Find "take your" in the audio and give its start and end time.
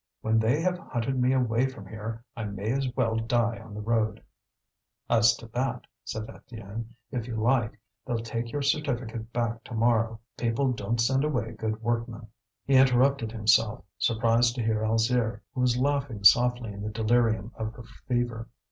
8.17-8.63